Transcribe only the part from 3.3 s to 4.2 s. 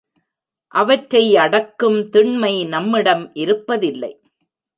இருப்பதில்லை.